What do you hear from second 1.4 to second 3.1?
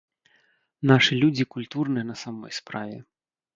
культурныя на самой справе.